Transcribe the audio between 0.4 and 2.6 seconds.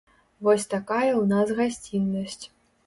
Вось такая ў нас гасціннасць.